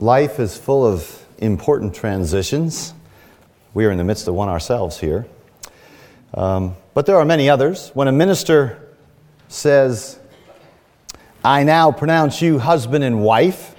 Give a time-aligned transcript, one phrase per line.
[0.00, 2.94] Life is full of important transitions.
[3.74, 5.26] We are in the midst of one ourselves here.
[6.34, 7.90] Um, but there are many others.
[7.94, 8.94] When a minister
[9.48, 10.16] says,
[11.44, 13.74] I now pronounce you husband and wife,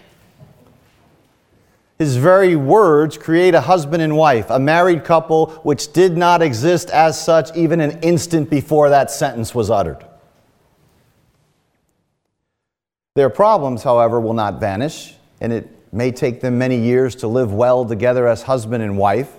[1.97, 6.89] his very words create a husband and wife, a married couple which did not exist
[6.89, 10.05] as such even an instant before that sentence was uttered.
[13.15, 17.53] Their problems, however, will not vanish, and it may take them many years to live
[17.53, 19.31] well together as husband and wife.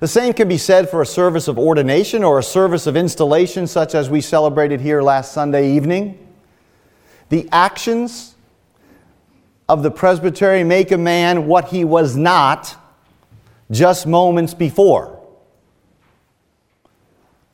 [0.00, 3.66] The same can be said for a service of ordination or a service of installation,
[3.66, 6.24] such as we celebrated here last Sunday evening.
[7.30, 8.34] The actions
[9.68, 12.76] of the presbytery make a man what he was not
[13.70, 15.14] just moments before.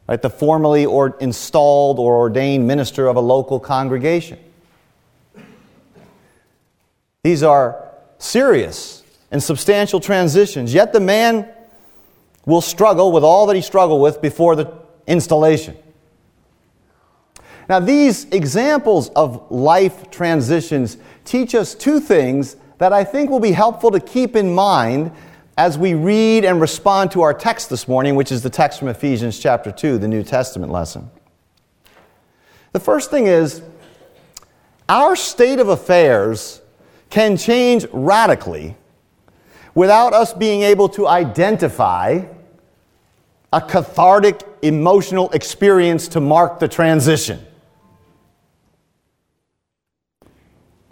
[0.06, 4.38] Right, the formally or installed or ordained minister of a local congregation.
[7.24, 7.88] These are
[8.18, 11.48] serious and substantial transitions, yet the man
[12.44, 14.70] will struggle with all that he struggled with before the
[15.06, 15.74] installation.
[17.66, 23.52] Now, these examples of life transitions teach us two things that I think will be
[23.52, 25.10] helpful to keep in mind
[25.56, 28.88] as we read and respond to our text this morning, which is the text from
[28.88, 31.10] Ephesians chapter 2, the New Testament lesson.
[32.72, 33.62] The first thing is
[34.90, 36.60] our state of affairs
[37.14, 38.76] can change radically
[39.72, 42.20] without us being able to identify
[43.52, 47.38] a cathartic emotional experience to mark the transition.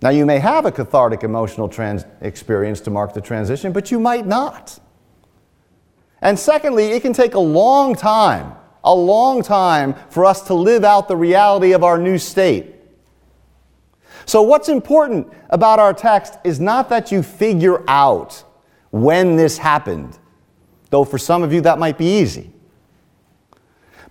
[0.00, 3.98] Now, you may have a cathartic emotional trans- experience to mark the transition, but you
[3.98, 4.78] might not.
[6.20, 8.52] And secondly, it can take a long time,
[8.84, 12.76] a long time for us to live out the reality of our new state.
[14.26, 18.44] So, what's important about our text is not that you figure out
[18.90, 20.18] when this happened,
[20.90, 22.52] though for some of you that might be easy,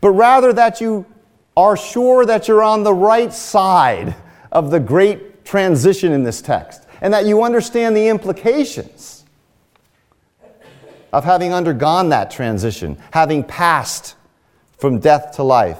[0.01, 1.05] but rather that you
[1.55, 4.15] are sure that you're on the right side
[4.51, 9.25] of the great transition in this text and that you understand the implications
[11.11, 14.15] of having undergone that transition, having passed
[14.77, 15.79] from death to life.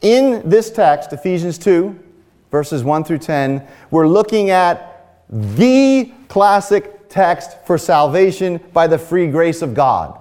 [0.00, 1.98] In this text, Ephesians 2,
[2.50, 9.28] verses 1 through 10, we're looking at the classic text for salvation by the free
[9.28, 10.20] grace of God.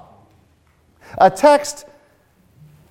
[1.18, 1.86] A text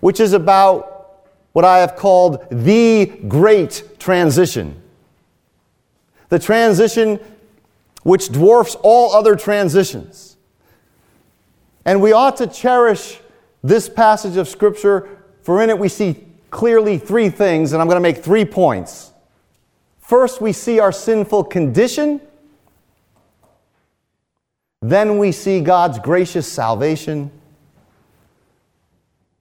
[0.01, 4.81] which is about what I have called the great transition.
[6.29, 7.19] The transition
[8.03, 10.37] which dwarfs all other transitions.
[11.85, 13.19] And we ought to cherish
[13.63, 15.09] this passage of Scripture,
[15.43, 19.13] for in it we see clearly three things, and I'm going to make three points.
[20.09, 22.23] First, we see our sinful condition.
[24.81, 27.31] Then we see God's gracious salvation.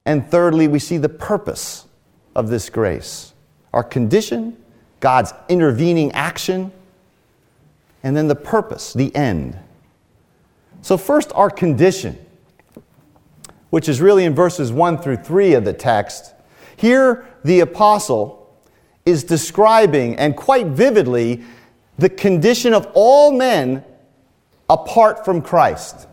[0.04, 1.86] And thirdly, we see the purpose
[2.34, 3.32] of this grace
[3.72, 4.58] our condition,
[5.00, 6.70] God's intervening action,
[8.02, 9.58] and then the purpose, the end.
[10.82, 12.18] So, first, our condition,
[13.70, 16.34] which is really in verses 1 through 3 of the text.
[16.76, 18.37] Here, the apostle
[19.08, 21.42] is describing, and quite vividly,
[21.98, 23.84] the condition of all men
[24.68, 26.06] apart from Christ.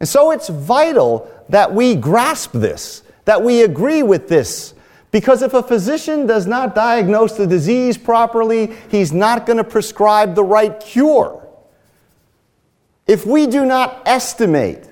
[0.00, 4.74] And so it's vital that we grasp this, that we agree with this.
[5.10, 10.34] Because if a physician does not diagnose the disease properly, he's not going to prescribe
[10.34, 11.42] the right cure.
[13.06, 14.88] If we do not estimate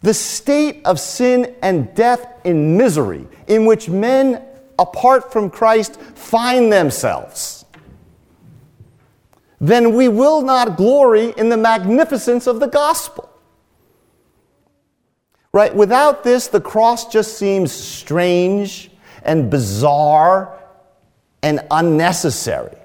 [0.00, 4.44] the state of sin and death in misery in which men
[4.78, 7.64] apart from Christ find themselves,
[9.60, 13.30] then we will not glory in the magnificence of the gospel.
[15.52, 15.74] Right?
[15.74, 18.90] Without this, the cross just seems strange
[19.22, 20.58] and bizarre
[21.42, 22.76] and unnecessary.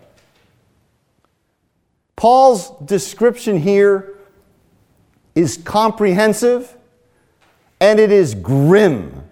[2.15, 4.18] Paul's description here
[5.36, 6.75] is comprehensive
[7.80, 9.24] and it is grim.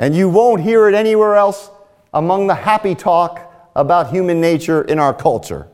[0.00, 1.70] And you won't hear it anywhere else
[2.14, 5.68] among the happy talk about human nature in our culture.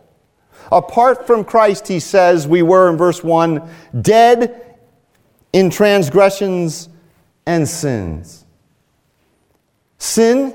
[0.73, 3.63] Apart from Christ, he says, we were in verse 1
[4.03, 4.79] dead
[5.53, 6.89] in transgressions
[7.47, 8.45] and sins.
[9.99, 10.55] Sin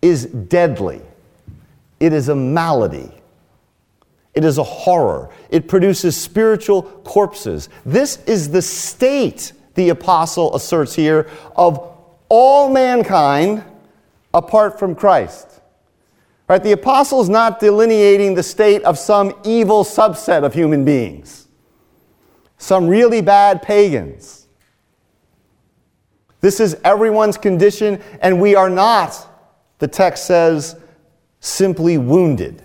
[0.00, 1.02] is deadly,
[2.00, 3.12] it is a malady.
[4.34, 5.28] It is a horror.
[5.50, 7.68] It produces spiritual corpses.
[7.84, 11.91] This is the state, the apostle asserts here, of
[12.34, 13.62] all mankind
[14.32, 15.60] apart from Christ.
[16.48, 16.62] Right?
[16.62, 21.46] The apostle is not delineating the state of some evil subset of human beings,
[22.56, 24.46] some really bad pagans.
[26.40, 29.28] This is everyone's condition, and we are not,
[29.78, 30.74] the text says,
[31.40, 32.62] simply wounded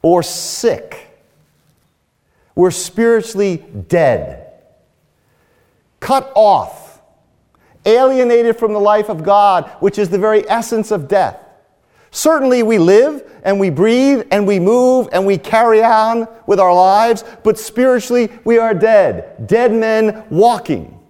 [0.00, 1.18] or sick.
[2.54, 3.58] We're spiritually
[3.88, 4.52] dead,
[6.00, 6.81] cut off,
[7.84, 11.38] alienated from the life of God, which is the very essence of death.
[12.10, 16.74] Certainly, we live and we breathe and we move and we carry on with our
[16.74, 19.46] lives, but spiritually, we are dead.
[19.46, 21.00] Dead men walking,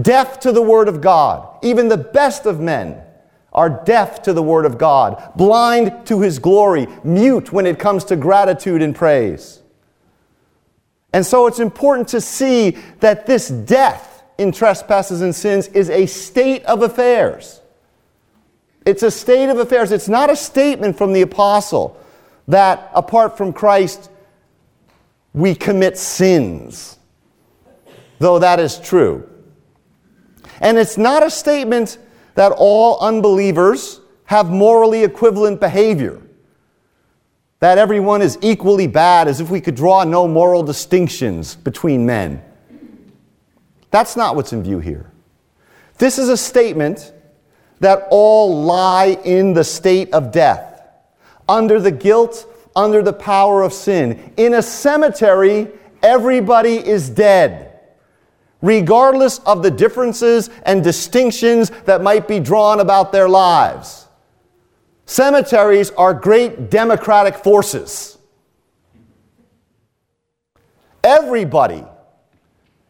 [0.00, 1.58] deaf to the Word of God.
[1.62, 3.02] Even the best of men
[3.52, 8.04] are deaf to the Word of God, blind to His glory, mute when it comes
[8.04, 9.60] to gratitude and praise.
[11.12, 16.06] And so it's important to see that this death in trespasses and sins is a
[16.06, 17.60] state of affairs.
[18.84, 19.92] It's a state of affairs.
[19.92, 21.96] It's not a statement from the apostle
[22.48, 24.10] that apart from Christ,
[25.32, 26.98] we commit sins,
[28.18, 29.28] though that is true.
[30.60, 31.98] And it's not a statement
[32.34, 36.20] that all unbelievers have morally equivalent behavior,
[37.60, 42.42] that everyone is equally bad, as if we could draw no moral distinctions between men.
[43.92, 45.12] That's not what's in view here.
[45.98, 47.12] This is a statement
[47.78, 50.82] that all lie in the state of death,
[51.48, 54.32] under the guilt, under the power of sin.
[54.36, 55.68] In a cemetery,
[56.02, 57.78] everybody is dead,
[58.62, 64.08] regardless of the differences and distinctions that might be drawn about their lives.
[65.04, 68.16] Cemeteries are great democratic forces.
[71.04, 71.84] Everybody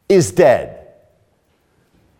[0.08, 0.81] is dead.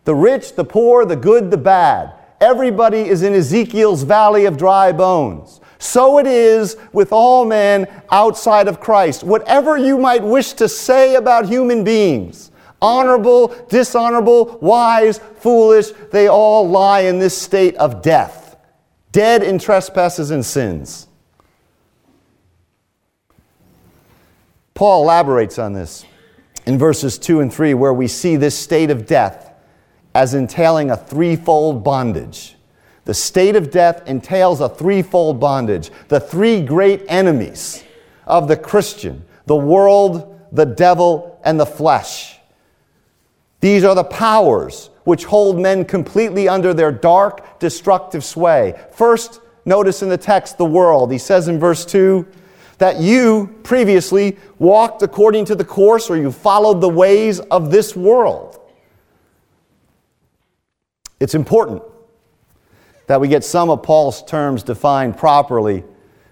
[0.05, 2.13] The rich, the poor, the good, the bad.
[2.41, 5.61] Everybody is in Ezekiel's valley of dry bones.
[5.79, 9.23] So it is with all men outside of Christ.
[9.23, 12.51] Whatever you might wish to say about human beings,
[12.81, 18.57] honorable, dishonorable, wise, foolish, they all lie in this state of death,
[19.11, 21.07] dead in trespasses and sins.
[24.73, 26.05] Paul elaborates on this
[26.65, 29.52] in verses 2 and 3, where we see this state of death
[30.13, 32.55] as entailing a threefold bondage.
[33.05, 35.91] The state of death entails a threefold bondage.
[36.07, 37.83] The three great enemies
[38.25, 42.37] of the Christian the world, the devil, and the flesh.
[43.59, 48.79] These are the powers which hold men completely under their dark, destructive sway.
[48.91, 51.11] First, notice in the text the world.
[51.11, 52.25] He says in verse 2
[52.77, 57.95] that you previously walked according to the course or you followed the ways of this
[57.95, 58.52] world.
[61.23, 61.81] It's important
[63.07, 65.85] that we get some of Paul's terms defined properly.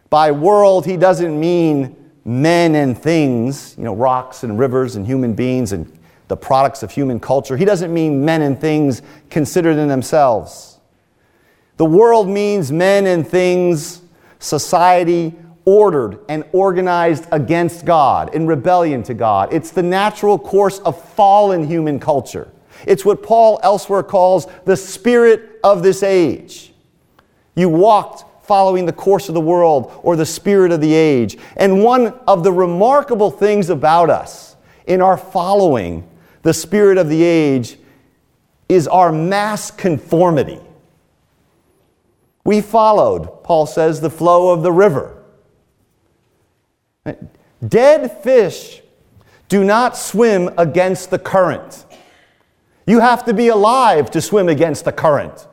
[0.10, 1.96] By world, he doesn't mean
[2.26, 5.98] men and things, you know, rocks and rivers and human beings and
[6.28, 7.56] the products of human culture.
[7.56, 10.82] He doesn't mean men and things considered in themselves.
[11.78, 14.02] The world means men and things,
[14.40, 15.34] society
[15.64, 19.54] ordered and organized against God, in rebellion to God.
[19.54, 22.52] It's the natural course of fallen human culture.
[22.88, 26.74] It's what Paul elsewhere calls the spirit of this age.
[27.56, 31.38] You walked following the course of the world or the spirit of the age.
[31.56, 36.08] And one of the remarkable things about us in our following
[36.42, 37.78] the spirit of the age
[38.68, 40.60] is our mass conformity.
[42.44, 45.24] We followed, Paul says, the flow of the river.
[47.66, 48.82] Dead fish
[49.50, 51.86] do not swim against the current.
[52.86, 55.48] You have to be alive to swim against the current.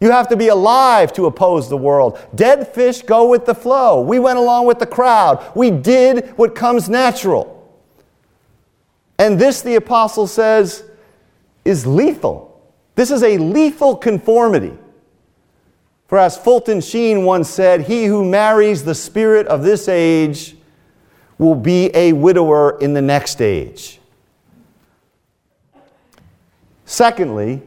[0.00, 2.18] You have to be alive to oppose the world.
[2.34, 4.00] Dead fish go with the flow.
[4.00, 5.44] We went along with the crowd.
[5.54, 7.50] We did what comes natural.
[9.18, 10.84] And this, the apostle says,
[11.64, 12.50] is lethal.
[12.96, 14.76] This is a lethal conformity.
[16.06, 20.56] For as Fulton Sheen once said, he who marries the spirit of this age
[21.38, 24.00] will be a widower in the next age.
[26.84, 27.62] Secondly,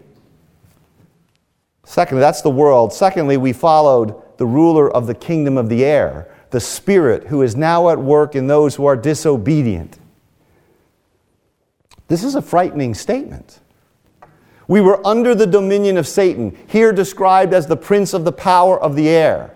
[1.86, 2.94] secondly, that's the world.
[2.94, 7.56] Secondly, we followed the ruler of the kingdom of the air, the Spirit who is
[7.56, 9.98] now at work in those who are disobedient.
[12.08, 13.60] This is a frightening statement.
[14.68, 18.80] We were under the dominion of Satan, here described as the prince of the power
[18.80, 19.54] of the air.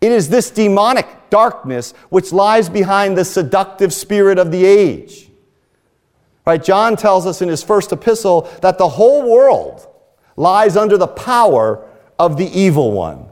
[0.00, 5.30] It is this demonic darkness which lies behind the seductive spirit of the age.
[6.46, 6.62] Right?
[6.62, 9.86] John tells us in his first epistle that the whole world
[10.36, 13.28] lies under the power of the evil one.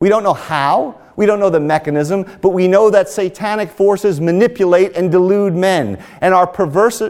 [0.00, 4.20] We don't know how, we don't know the mechanism, but we know that satanic forces
[4.20, 7.02] manipulate and delude men and are perverse,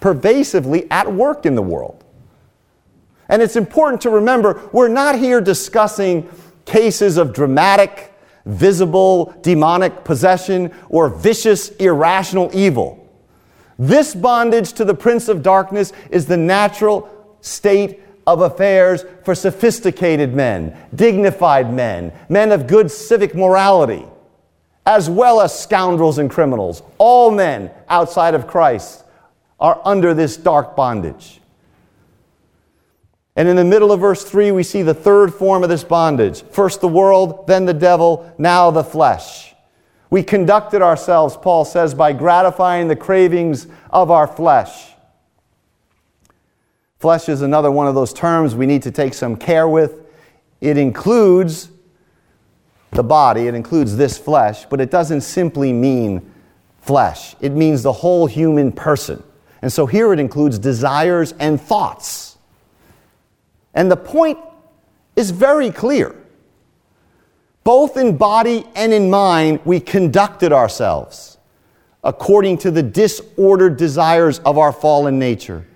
[0.00, 2.04] pervasively at work in the world.
[3.28, 6.28] And it's important to remember we're not here discussing
[6.66, 8.12] cases of dramatic,
[8.44, 13.01] visible, demonic possession or vicious, irrational evil.
[13.78, 17.08] This bondage to the prince of darkness is the natural
[17.40, 24.06] state of affairs for sophisticated men, dignified men, men of good civic morality,
[24.86, 26.82] as well as scoundrels and criminals.
[26.98, 29.04] All men outside of Christ
[29.58, 31.40] are under this dark bondage.
[33.34, 36.42] And in the middle of verse 3, we see the third form of this bondage
[36.42, 39.51] first the world, then the devil, now the flesh.
[40.12, 44.90] We conducted ourselves, Paul says, by gratifying the cravings of our flesh.
[46.98, 50.00] Flesh is another one of those terms we need to take some care with.
[50.60, 51.70] It includes
[52.90, 56.30] the body, it includes this flesh, but it doesn't simply mean
[56.82, 57.34] flesh.
[57.40, 59.22] It means the whole human person.
[59.62, 62.36] And so here it includes desires and thoughts.
[63.72, 64.38] And the point
[65.16, 66.21] is very clear.
[67.64, 71.38] Both in body and in mind, we conducted ourselves
[72.04, 75.66] according to the disordered desires of our fallen nature.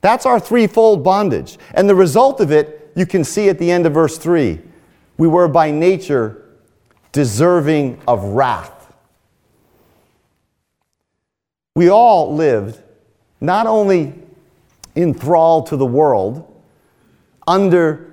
[0.00, 1.58] That's our threefold bondage.
[1.74, 4.60] And the result of it, you can see at the end of verse 3.
[5.16, 6.44] We were by nature
[7.12, 8.92] deserving of wrath.
[11.74, 12.80] We all lived
[13.40, 14.14] not only
[14.96, 16.44] enthralled to the world,
[17.46, 18.07] under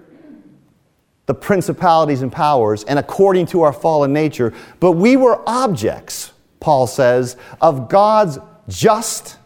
[1.25, 6.87] the principalities and powers, and according to our fallen nature, but we were objects, Paul
[6.87, 9.37] says, of God's just,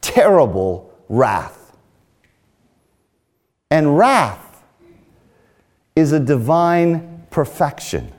[0.00, 1.76] terrible wrath.
[3.70, 4.64] And wrath
[5.94, 8.12] is a divine perfection.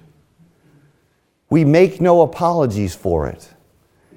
[1.49, 3.49] We make no apologies for it.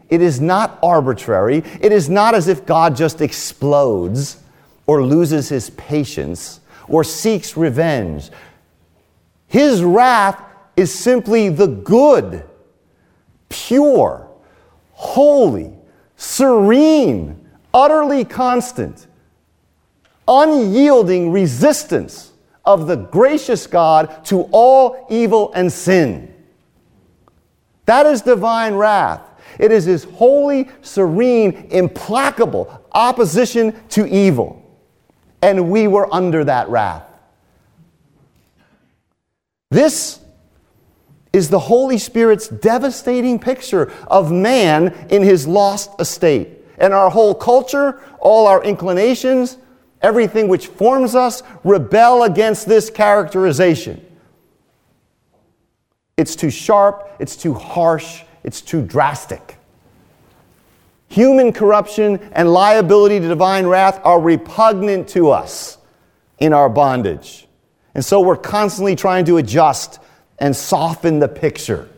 [0.09, 1.59] It is not arbitrary.
[1.81, 4.43] It is not as if God just explodes
[4.87, 8.31] or loses his patience or seeks revenge.
[9.51, 10.41] His wrath
[10.77, 12.45] is simply the good,
[13.49, 14.29] pure,
[14.93, 15.73] holy,
[16.15, 19.09] serene, utterly constant,
[20.29, 22.31] unyielding resistance
[22.65, 26.33] of the gracious God to all evil and sin.
[27.87, 29.21] That is divine wrath.
[29.59, 34.63] It is his holy, serene, implacable opposition to evil.
[35.43, 37.10] And we were under that wrath.
[39.71, 40.19] This
[41.33, 46.49] is the Holy Spirit's devastating picture of man in his lost estate.
[46.79, 49.59] And our whole culture, all our inclinations,
[50.03, 54.05] everything which forms us, rebel against this characterization.
[56.17, 59.57] It's too sharp, it's too harsh, it's too drastic.
[61.09, 65.79] Human corruption and liability to divine wrath are repugnant to us
[66.39, 67.47] in our bondage.
[67.95, 69.99] And so we're constantly trying to adjust
[70.39, 71.89] and soften the picture.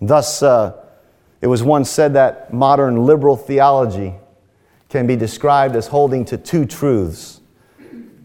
[0.00, 0.80] Thus, uh,
[1.40, 4.14] it was once said that modern liberal theology
[4.88, 7.40] can be described as holding to two truths.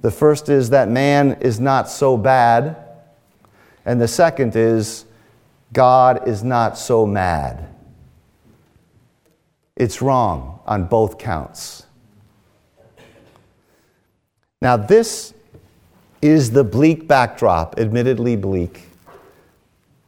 [0.02, 2.78] The first is that man is not so bad,
[3.86, 5.06] and the second is
[5.74, 7.68] God is not so mad.
[9.76, 11.87] It's wrong on both counts.
[14.62, 15.34] Now, this
[16.22, 18.88] is the bleak backdrop, admittedly bleak,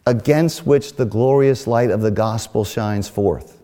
[0.07, 3.61] against which the glorious light of the gospel shines forth.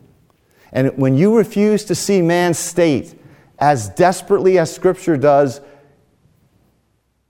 [0.72, 3.20] And when you refuse to see man's state
[3.58, 5.62] as desperately as Scripture does,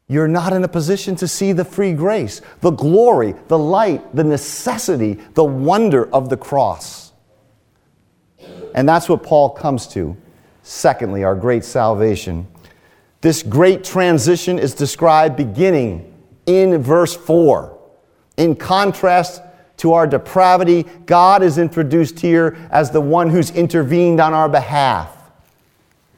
[0.07, 4.23] you're not in a position to see the free grace, the glory, the light, the
[4.23, 7.13] necessity, the wonder of the cross.
[8.75, 10.17] And that's what Paul comes to.
[10.61, 12.47] Secondly, our great salvation.
[13.25, 16.13] This great transition is described beginning
[16.45, 17.75] in verse 4.
[18.37, 19.41] In contrast
[19.77, 25.11] to our depravity, God is introduced here as the one who's intervened on our behalf,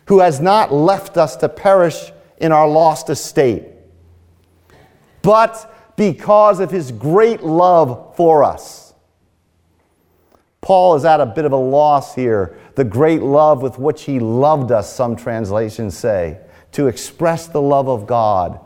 [0.08, 3.64] who has not left us to perish in our lost estate,
[5.22, 8.94] but because of his great love for us.
[10.60, 12.60] Paul is at a bit of a loss here.
[12.76, 16.40] The great love with which he loved us, some translations say,
[16.74, 18.60] to express the love of God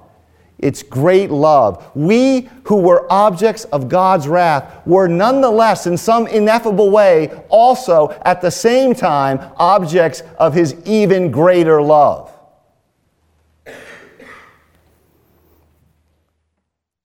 [0.61, 1.89] it's great love.
[1.95, 8.41] We who were objects of God's wrath were nonetheless, in some ineffable way, also at
[8.41, 12.31] the same time objects of His even greater love.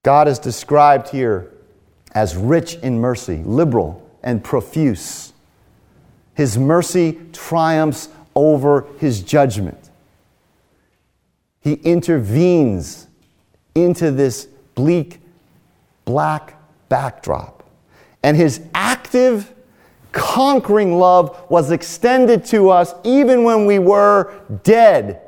[0.05, 1.53] God is described here
[2.13, 5.33] as rich in mercy, liberal and profuse.
[6.35, 9.86] His mercy triumphs over his judgment.
[11.67, 13.09] He intervenes
[13.75, 14.47] into this
[14.77, 15.19] bleak,
[16.05, 17.69] black backdrop.
[18.23, 19.53] And his active,
[20.13, 24.33] conquering love was extended to us even when we were
[24.63, 25.23] dead,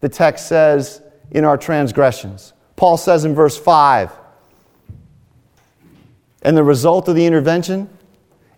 [0.00, 2.54] the text says, in our transgressions.
[2.74, 4.12] Paul says in verse 5
[6.40, 7.90] and the result of the intervention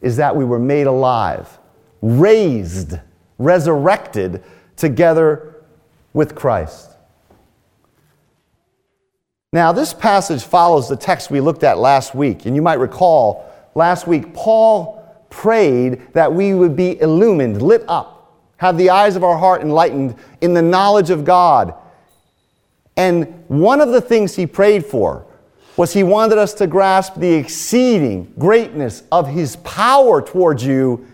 [0.00, 1.58] is that we were made alive,
[2.00, 2.94] raised,
[3.38, 4.44] resurrected
[4.76, 5.56] together
[6.12, 6.92] with Christ.
[9.54, 12.44] Now, this passage follows the text we looked at last week.
[12.44, 18.34] And you might recall last week, Paul prayed that we would be illumined, lit up,
[18.56, 21.72] have the eyes of our heart enlightened in the knowledge of God.
[22.96, 25.24] And one of the things he prayed for
[25.76, 31.06] was he wanted us to grasp the exceeding greatness of his power towards you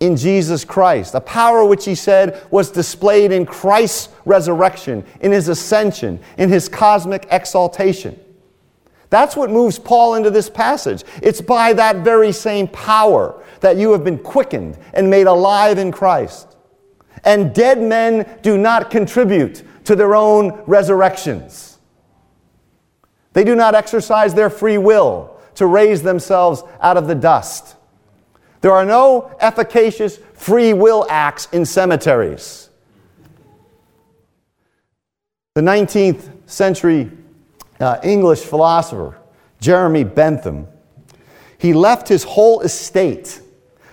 [0.00, 1.14] in Jesus Christ.
[1.14, 6.68] A power which he said was displayed in Christ's resurrection, in his ascension, in his
[6.68, 8.18] cosmic exaltation.
[9.10, 11.02] That's what moves Paul into this passage.
[11.22, 15.90] It's by that very same power that you have been quickened and made alive in
[15.90, 16.56] Christ.
[17.24, 21.78] And dead men do not contribute to their own resurrections.
[23.32, 27.76] They do not exercise their free will to raise themselves out of the dust.
[28.60, 32.68] There are no efficacious free will acts in cemeteries.
[35.54, 37.10] The 19th century
[37.80, 39.18] uh, English philosopher,
[39.60, 40.66] Jeremy Bentham,
[41.58, 43.40] he left his whole estate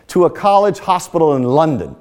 [0.07, 1.95] to a college hospital in London.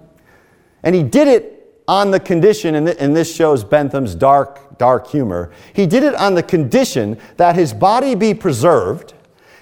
[0.82, 5.06] And he did it on the condition, and, th- and this shows Bentham's dark dark
[5.08, 5.52] humor.
[5.72, 9.14] He did it on the condition that his body be preserved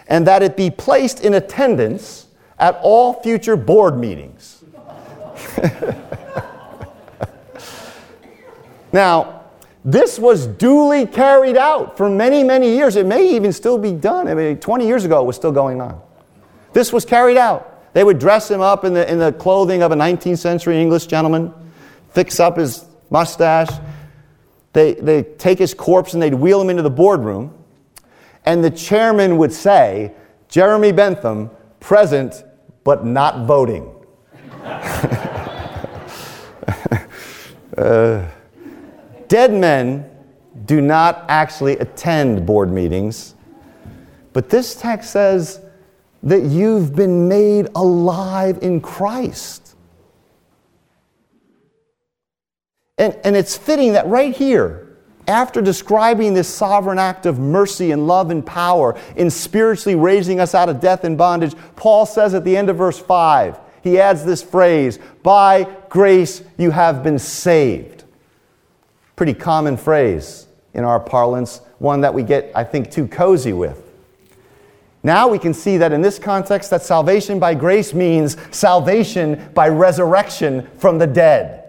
[0.09, 2.22] and that it be placed in attendance
[2.63, 4.63] at all future board meetings.
[8.93, 9.43] now,
[9.85, 12.95] this was duly carried out for many, many years.
[12.95, 14.29] It may even still be done.
[14.29, 16.01] I mean, 20 years ago, it was still going on.
[16.73, 17.93] This was carried out.
[17.95, 21.07] They would dress him up in the, in the clothing of a 19th century English
[21.07, 21.53] gentleman,
[22.11, 23.71] fix up his mustache,
[24.73, 27.53] they, they take his corpse and they'd wheel him into the boardroom,
[28.45, 30.13] and the chairman would say,
[30.49, 32.45] Jeremy Bentham, present
[32.85, 33.91] but not voting.
[37.77, 38.29] uh,
[39.29, 40.09] dead men
[40.65, 43.35] do not actually attend board meetings,
[44.33, 45.61] but this text says
[46.23, 49.75] that you've been made alive in Christ.
[52.99, 54.82] And, and it's fitting that right here,
[55.29, 60.55] after describing this sovereign act of mercy and love and power in spiritually raising us
[60.55, 64.25] out of death and bondage, Paul says at the end of verse 5, he adds
[64.25, 68.05] this phrase, by grace you have been saved.
[69.17, 73.81] Pretty common phrase in our parlance, one that we get, I think, too cozy with.
[75.03, 79.69] Now we can see that in this context that salvation by grace means salvation by
[79.69, 81.62] resurrection from the dead.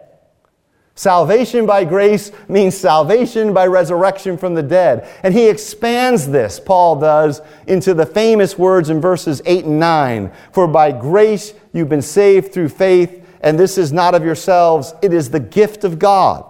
[0.95, 5.07] Salvation by grace means salvation by resurrection from the dead.
[5.23, 10.31] And he expands this, Paul does, into the famous words in verses 8 and 9
[10.51, 15.13] For by grace you've been saved through faith, and this is not of yourselves, it
[15.13, 16.45] is the gift of God.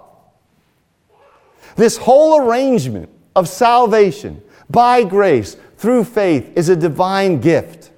[1.77, 7.91] This whole arrangement of salvation by grace through faith is a divine gift.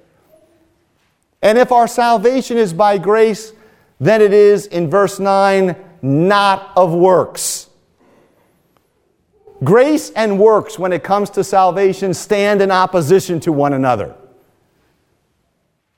[1.42, 3.52] And if our salvation is by grace,
[4.00, 7.68] then it is, in verse 9, not of works.
[9.64, 14.14] Grace and works, when it comes to salvation, stand in opposition to one another.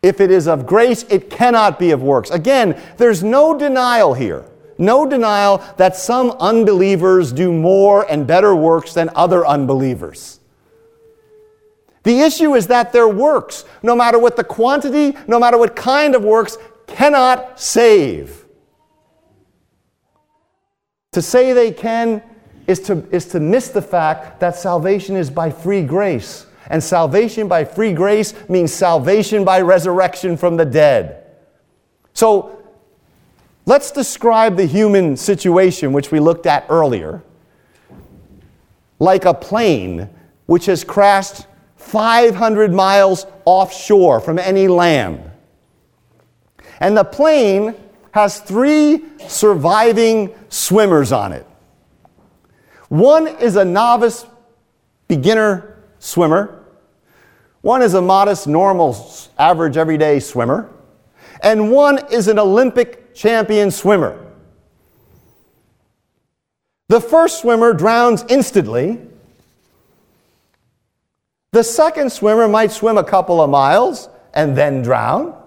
[0.03, 2.31] If it is of grace, it cannot be of works.
[2.31, 4.44] Again, there's no denial here.
[4.79, 10.38] No denial that some unbelievers do more and better works than other unbelievers.
[12.05, 16.14] The issue is that their works, no matter what the quantity, no matter what kind
[16.14, 18.47] of works, cannot save.
[21.12, 22.23] To say they can
[22.66, 26.47] is to, is to miss the fact that salvation is by free grace.
[26.68, 31.25] And salvation by free grace means salvation by resurrection from the dead.
[32.12, 32.62] So
[33.64, 37.23] let's describe the human situation, which we looked at earlier,
[38.99, 40.11] like a plane
[40.44, 45.31] which has crashed 500 miles offshore from any land.
[46.81, 47.75] And the plane
[48.12, 51.47] has three surviving swimmers on it.
[52.88, 54.27] One is a novice
[55.09, 56.64] beginner swimmer,
[57.61, 58.97] one is a modest, normal,
[59.38, 60.71] average, everyday swimmer,
[61.42, 64.25] and one is an Olympic champion swimmer.
[66.88, 68.99] The first swimmer drowns instantly.
[71.53, 75.38] The second swimmer might swim a couple of miles and then drown.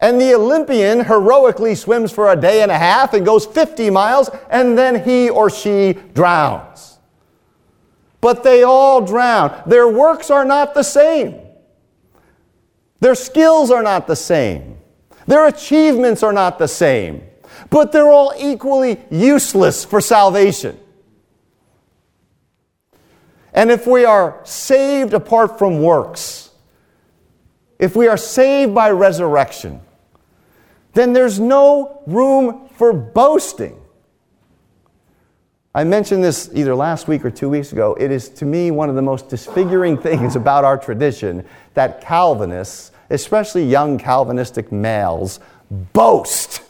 [0.00, 4.30] And the Olympian heroically swims for a day and a half and goes 50 miles,
[4.48, 6.98] and then he or she drowns.
[8.20, 9.62] But they all drown.
[9.66, 11.36] Their works are not the same.
[13.00, 14.76] Their skills are not the same.
[15.26, 17.22] Their achievements are not the same.
[17.70, 20.78] But they're all equally useless for salvation.
[23.52, 26.50] And if we are saved apart from works,
[27.78, 29.80] if we are saved by resurrection,
[30.98, 33.80] then there's no room for boasting.
[35.74, 37.96] I mentioned this either last week or two weeks ago.
[38.00, 42.90] It is to me one of the most disfiguring things about our tradition that Calvinists,
[43.10, 45.38] especially young Calvinistic males,
[45.92, 46.62] boast.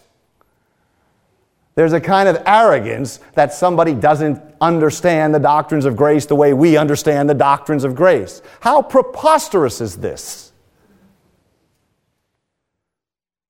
[1.75, 6.53] There's a kind of arrogance that somebody doesn't understand the doctrines of grace the way
[6.53, 8.43] we understand the doctrines of grace.
[8.61, 10.48] How preposterous is this?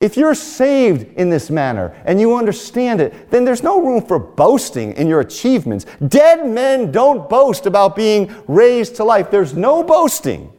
[0.00, 4.18] If you're saved in this manner and you understand it, then there's no room for
[4.18, 5.86] boasting in your achievements.
[6.06, 9.30] Dead men don't boast about being raised to life.
[9.30, 10.52] There's no boasting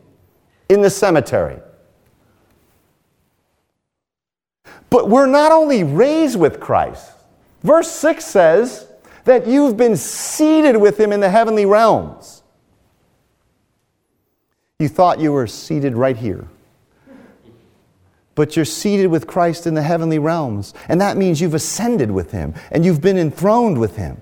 [0.68, 1.60] in the cemetery.
[4.90, 7.10] But we're not only raised with Christ.
[7.64, 8.88] Verse 6 says
[9.24, 12.44] that you've been seated with him in the heavenly realms.
[14.80, 16.48] You thought you were seated right here
[18.40, 20.74] but you're seated with Christ in the heavenly realms.
[20.88, 24.18] And that means you've ascended with him and you've been enthroned with him.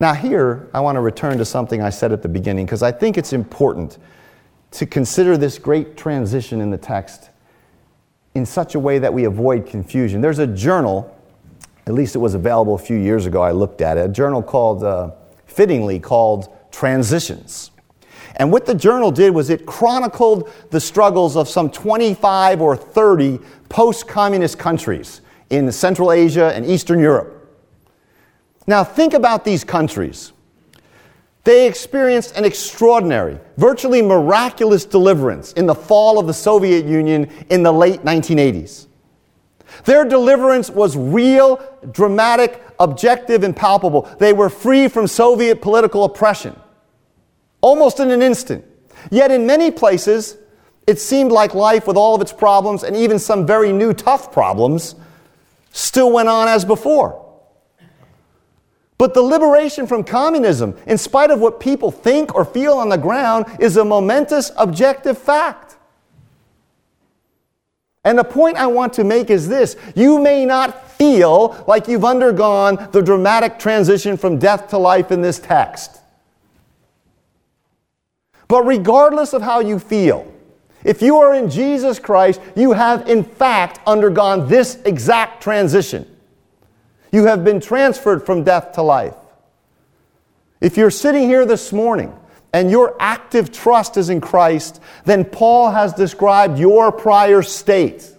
[0.00, 2.90] Now, here, I want to return to something I said at the beginning because I
[2.90, 3.98] think it's important
[4.70, 7.28] to consider this great transition in the text
[8.34, 10.22] in such a way that we avoid confusion.
[10.22, 11.14] There's a journal,
[11.86, 14.42] at least it was available a few years ago, I looked at it, a journal
[14.42, 15.10] called, uh,
[15.44, 17.72] fittingly called Transitions.
[18.36, 23.38] And what the journal did was it chronicled the struggles of some 25 or 30
[23.68, 27.36] post communist countries in Central Asia and Eastern Europe.
[28.66, 30.32] Now, think about these countries.
[31.44, 37.62] They experienced an extraordinary, virtually miraculous deliverance in the fall of the Soviet Union in
[37.62, 38.86] the late 1980s.
[39.84, 41.60] Their deliverance was real,
[41.92, 44.02] dramatic, objective, and palpable.
[44.18, 46.58] They were free from Soviet political oppression
[47.60, 48.64] almost in an instant.
[49.10, 50.36] Yet in many places,
[50.86, 54.32] it seemed like life, with all of its problems and even some very new tough
[54.32, 54.94] problems,
[55.72, 57.26] still went on as before.
[58.98, 62.98] But the liberation from communism, in spite of what people think or feel on the
[62.98, 65.76] ground, is a momentous objective fact.
[68.04, 72.04] And the point I want to make is this you may not feel like you've
[72.04, 75.99] undergone the dramatic transition from death to life in this text.
[78.50, 80.26] But regardless of how you feel,
[80.82, 86.04] if you are in Jesus Christ, you have in fact undergone this exact transition.
[87.12, 89.14] You have been transferred from death to life.
[90.60, 92.12] If you're sitting here this morning
[92.52, 98.10] and your active trust is in Christ, then Paul has described your prior state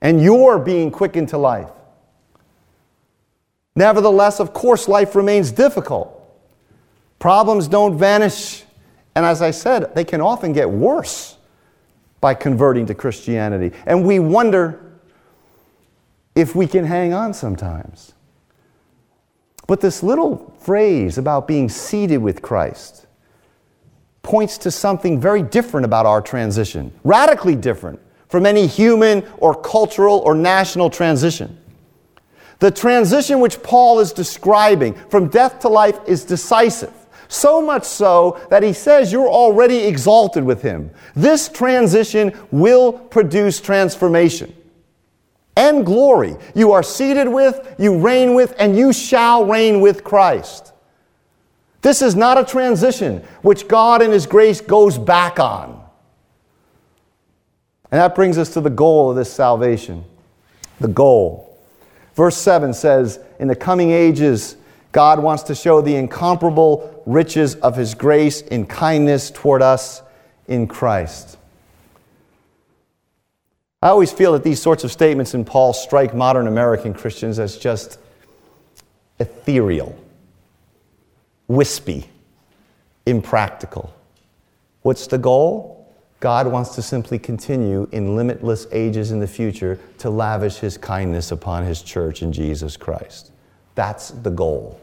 [0.00, 1.70] and your being quickened to life.
[3.74, 6.14] Nevertheless, of course, life remains difficult.
[7.18, 8.66] Problems don't vanish
[9.18, 11.38] and as I said, they can often get worse
[12.20, 13.76] by converting to Christianity.
[13.84, 14.78] And we wonder
[16.36, 18.12] if we can hang on sometimes.
[19.66, 23.08] But this little phrase about being seated with Christ
[24.22, 30.18] points to something very different about our transition, radically different from any human or cultural
[30.18, 31.58] or national transition.
[32.60, 36.94] The transition which Paul is describing from death to life is decisive.
[37.28, 40.90] So much so that he says you're already exalted with him.
[41.14, 44.54] This transition will produce transformation
[45.58, 46.36] and glory.
[46.54, 50.72] You are seated with, you reign with, and you shall reign with Christ.
[51.82, 55.70] This is not a transition which God in His grace goes back on.
[57.90, 60.04] And that brings us to the goal of this salvation.
[60.80, 61.58] The goal.
[62.14, 64.56] Verse 7 says, In the coming ages,
[64.92, 70.02] God wants to show the incomparable riches of His grace in kindness toward us
[70.46, 71.36] in Christ.
[73.80, 77.56] I always feel that these sorts of statements in Paul strike modern American Christians as
[77.56, 77.98] just
[79.18, 79.96] ethereal.
[81.48, 82.08] wispy,
[83.06, 83.94] impractical.
[84.82, 85.90] What's the goal?
[86.20, 91.32] God wants to simply continue in limitless ages in the future to lavish his kindness
[91.32, 93.30] upon his church in Jesus Christ.
[93.74, 94.78] That's the goal.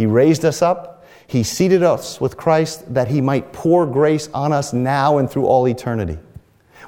[0.00, 4.50] He raised us up, he seated us with Christ that he might pour grace on
[4.50, 6.18] us now and through all eternity.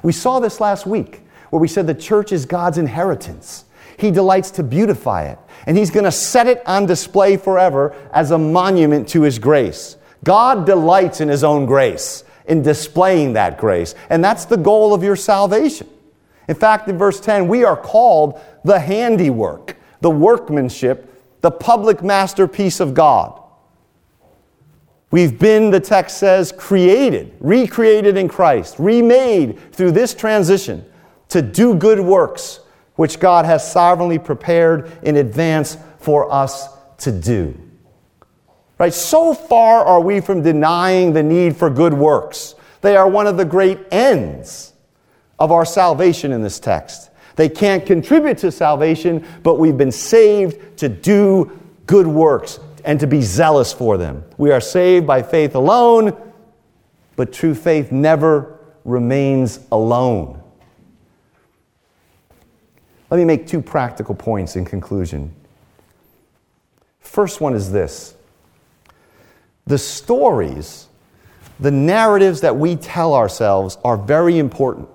[0.01, 1.21] We saw this last week
[1.51, 3.65] where we said the church is God's inheritance.
[3.99, 8.31] He delights to beautify it, and he's going to set it on display forever as
[8.31, 9.95] a monument to his grace.
[10.23, 13.93] God delights in his own grace in displaying that grace.
[14.09, 15.87] And that's the goal of your salvation.
[16.47, 21.11] In fact, in verse 10, we are called the handiwork, the workmanship,
[21.43, 23.37] the public masterpiece of God.
[25.11, 30.85] We've been, the text says, created, recreated in Christ, remade through this transition
[31.27, 32.61] to do good works,
[32.95, 37.59] which God has sovereignly prepared in advance for us to do.
[38.79, 38.93] Right?
[38.93, 42.55] So far are we from denying the need for good works.
[42.79, 44.73] They are one of the great ends
[45.37, 47.09] of our salvation in this text.
[47.35, 53.07] They can't contribute to salvation, but we've been saved to do good works and to
[53.07, 54.23] be zealous for them.
[54.37, 56.15] We are saved by faith alone,
[57.15, 60.41] but true faith never remains alone.
[63.09, 65.33] Let me make two practical points in conclusion.
[66.99, 68.15] First one is this
[69.65, 70.87] the stories,
[71.59, 74.89] the narratives that we tell ourselves are very important.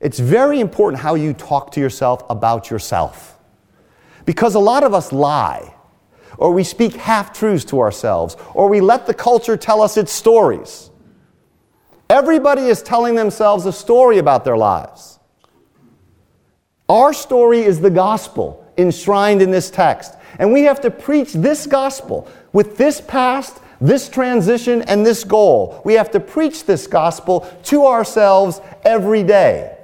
[0.00, 3.38] It's very important how you talk to yourself about yourself.
[4.24, 5.74] Because a lot of us lie,
[6.36, 10.12] or we speak half truths to ourselves, or we let the culture tell us its
[10.12, 10.90] stories.
[12.10, 15.18] Everybody is telling themselves a story about their lives.
[16.88, 20.14] Our story is the gospel enshrined in this text.
[20.38, 25.80] And we have to preach this gospel with this past, this transition, and this goal.
[25.84, 29.75] We have to preach this gospel to ourselves every day.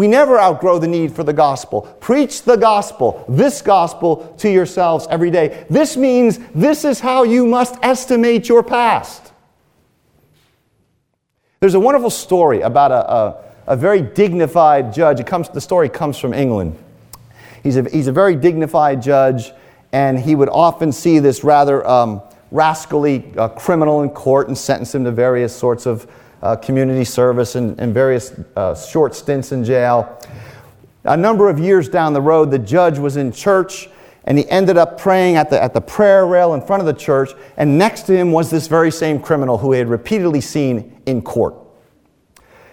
[0.00, 1.82] We never outgrow the need for the gospel.
[2.00, 5.66] Preach the gospel, this gospel, to yourselves every day.
[5.68, 9.30] This means this is how you must estimate your past.
[11.60, 15.20] There's a wonderful story about a, a, a very dignified judge.
[15.20, 16.82] It comes, the story comes from England.
[17.62, 19.52] He's a, he's a very dignified judge,
[19.92, 24.94] and he would often see this rather um, rascally uh, criminal in court and sentence
[24.94, 26.10] him to various sorts of
[26.42, 30.18] uh, community service and, and various uh, short stints in jail.
[31.04, 33.88] A number of years down the road, the judge was in church
[34.24, 36.92] and he ended up praying at the, at the prayer rail in front of the
[36.92, 41.00] church, and next to him was this very same criminal who he had repeatedly seen
[41.06, 41.54] in court.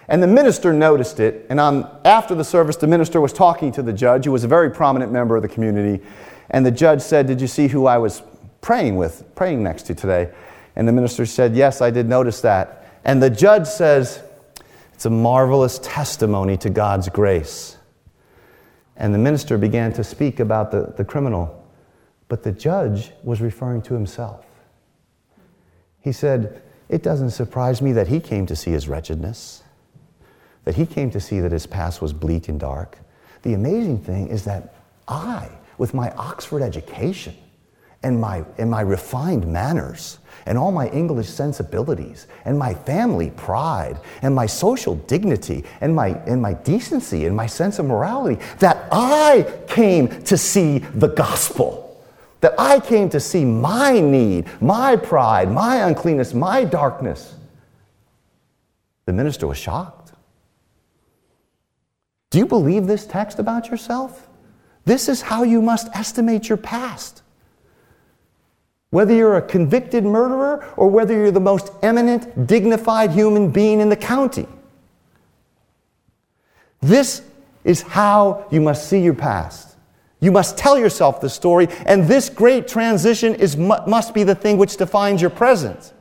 [0.08, 3.82] And the minister noticed it, and on, after the service, the minister was talking to
[3.82, 6.04] the judge, who was a very prominent member of the community,
[6.50, 8.22] and the judge said, Did you see who I was
[8.60, 10.30] praying with, praying next to today?
[10.76, 12.77] And the minister said, Yes, I did notice that.
[13.04, 14.22] And the judge says,
[14.94, 17.76] It's a marvelous testimony to God's grace.
[18.96, 21.64] And the minister began to speak about the, the criminal,
[22.28, 24.44] but the judge was referring to himself.
[26.00, 29.62] He said, It doesn't surprise me that he came to see his wretchedness
[30.68, 32.98] that he came to see that his past was bleak and dark.
[33.40, 34.74] The amazing thing is that
[35.08, 37.34] I, with my Oxford education
[38.02, 43.98] and my, and my refined manners and all my English sensibilities and my family pride
[44.22, 48.88] and my social dignity and my, and my decency and my sense of morality, that
[48.92, 51.84] I came to see the gospel.
[52.40, 57.34] That I came to see my need, my pride, my uncleanness, my darkness.
[59.06, 60.12] The minister was shocked.
[62.30, 64.28] Do you believe this text about yourself?
[64.84, 67.22] This is how you must estimate your past.
[68.90, 73.88] Whether you're a convicted murderer or whether you're the most eminent, dignified human being in
[73.88, 74.46] the county.
[76.80, 77.22] This
[77.64, 79.76] is how you must see your past.
[80.20, 84.58] You must tell yourself the story, and this great transition is, must be the thing
[84.58, 85.92] which defines your present.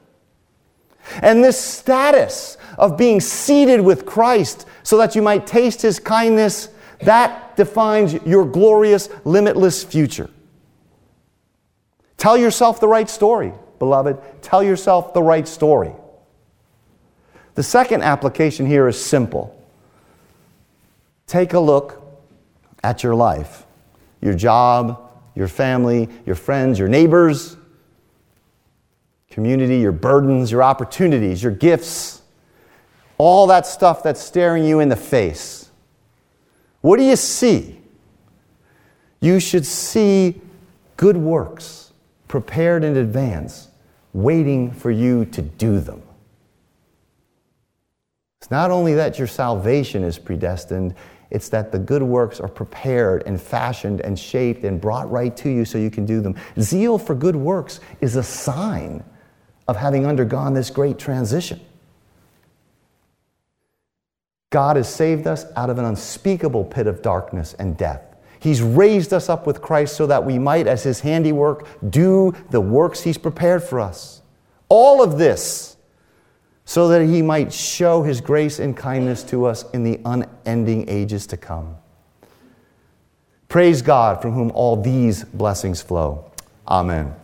[1.21, 6.69] And this status of being seated with Christ so that you might taste his kindness,
[7.01, 10.29] that defines your glorious, limitless future.
[12.17, 14.17] Tell yourself the right story, beloved.
[14.41, 15.93] Tell yourself the right story.
[17.53, 19.53] The second application here is simple.
[21.27, 22.03] Take a look
[22.83, 23.65] at your life,
[24.21, 27.55] your job, your family, your friends, your neighbors,
[29.29, 32.21] community, your burdens, your opportunities, your gifts,
[33.19, 35.69] all that stuff that's staring you in the face.
[36.81, 37.79] What do you see?
[39.19, 40.41] You should see
[40.95, 41.86] good works
[42.27, 43.69] prepared in advance,
[44.13, 46.01] waiting for you to do them.
[48.41, 50.95] It's not only that your salvation is predestined,
[51.29, 55.49] it's that the good works are prepared and fashioned and shaped and brought right to
[55.49, 56.35] you so you can do them.
[56.59, 59.03] Zeal for good works is a sign
[59.67, 61.59] of having undergone this great transition.
[64.49, 68.06] God has saved us out of an unspeakable pit of darkness and death.
[68.39, 72.61] He's raised us up with Christ so that we might, as His handiwork, do the
[72.61, 74.21] works He's prepared for us.
[74.69, 75.77] All of this
[76.65, 81.25] so that He might show His grace and kindness to us in the unending ages
[81.27, 81.77] to come.
[83.47, 86.29] Praise God from whom all these blessings flow.
[86.67, 87.15] Amen.